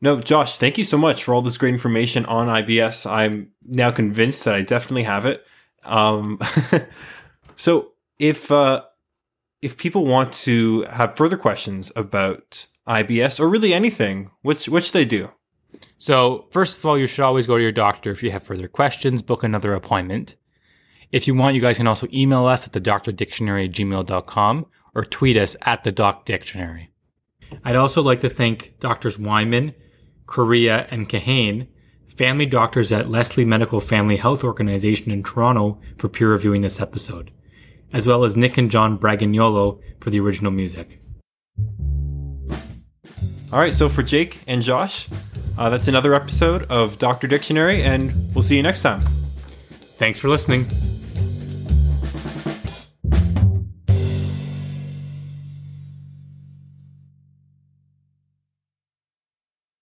No, 0.00 0.20
Josh, 0.20 0.58
thank 0.58 0.78
you 0.78 0.84
so 0.84 0.96
much 0.96 1.24
for 1.24 1.34
all 1.34 1.42
this 1.42 1.58
great 1.58 1.74
information 1.74 2.24
on 2.26 2.46
IBS. 2.46 3.10
I'm 3.10 3.50
now 3.64 3.90
convinced 3.90 4.44
that 4.44 4.54
I 4.54 4.62
definitely 4.62 5.02
have 5.02 5.26
it. 5.26 5.44
Um, 5.84 6.38
so 7.56 7.92
if 8.18 8.50
uh, 8.50 8.84
if 9.60 9.76
people 9.76 10.04
want 10.04 10.32
to 10.34 10.82
have 10.84 11.16
further 11.16 11.36
questions 11.36 11.90
about 11.96 12.66
IBS 12.86 13.40
or 13.40 13.48
really 13.48 13.74
anything, 13.74 14.30
which 14.42 14.68
which 14.68 14.92
they 14.92 15.04
do. 15.04 15.32
So 15.96 16.46
first 16.50 16.78
of 16.78 16.86
all, 16.86 16.96
you 16.96 17.08
should 17.08 17.24
always 17.24 17.48
go 17.48 17.56
to 17.56 17.62
your 17.62 17.72
doctor 17.72 18.12
if 18.12 18.22
you 18.22 18.30
have 18.30 18.42
further 18.44 18.68
questions. 18.68 19.20
Book 19.20 19.42
another 19.42 19.74
appointment. 19.74 20.36
If 21.10 21.26
you 21.26 21.34
want, 21.34 21.54
you 21.54 21.60
guys 21.60 21.78
can 21.78 21.86
also 21.86 22.06
email 22.12 22.46
us 22.46 22.66
at 22.66 22.72
the 22.72 22.80
doctordictionary 22.80 23.66
at 23.66 23.74
gmail.com 23.74 24.66
or 24.94 25.04
tweet 25.04 25.36
us 25.36 25.56
at 25.62 25.84
the 25.84 25.92
doc 25.92 26.24
dictionary. 26.24 26.90
I'd 27.64 27.76
also 27.76 28.02
like 28.02 28.20
to 28.20 28.28
thank 28.28 28.74
Doctors 28.78 29.18
Wyman, 29.18 29.74
Correa, 30.26 30.86
and 30.90 31.08
Kahane, 31.08 31.68
family 32.06 32.46
doctors 32.46 32.92
at 32.92 33.08
Leslie 33.08 33.44
Medical 33.44 33.80
Family 33.80 34.16
Health 34.16 34.44
Organization 34.44 35.10
in 35.10 35.22
Toronto 35.22 35.80
for 35.96 36.08
peer 36.08 36.30
reviewing 36.30 36.60
this 36.60 36.80
episode, 36.80 37.30
as 37.92 38.06
well 38.06 38.24
as 38.24 38.36
Nick 38.36 38.58
and 38.58 38.70
John 38.70 38.98
Bragagnolo 38.98 39.80
for 40.00 40.10
the 40.10 40.20
original 40.20 40.50
music. 40.50 41.00
All 43.50 43.58
right, 43.58 43.72
so 43.72 43.88
for 43.88 44.02
Jake 44.02 44.40
and 44.46 44.60
Josh, 44.60 45.08
uh, 45.56 45.70
that's 45.70 45.88
another 45.88 46.12
episode 46.12 46.64
of 46.64 46.98
Doctor 46.98 47.26
Dictionary, 47.26 47.82
and 47.82 48.34
we'll 48.34 48.42
see 48.42 48.56
you 48.56 48.62
next 48.62 48.82
time. 48.82 49.00
Thanks 49.96 50.20
for 50.20 50.28
listening. 50.28 50.66